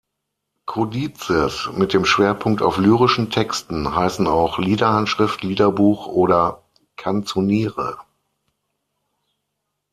Codizes 0.65 1.69
mit 1.73 1.93
dem 1.93 2.05
Schwerpunkt 2.05 2.63
auf 2.63 2.79
lyrischen 2.79 3.29
Texten 3.29 3.93
heißen 3.95 4.25
auch 4.25 4.57
Liederhandschrift, 4.57 5.43
Liederbuch 5.43 6.07
oder 6.07 6.63
Canzoniere. 6.95 7.99